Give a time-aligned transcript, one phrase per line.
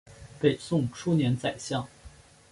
[0.39, 1.87] 北宋初年宰相。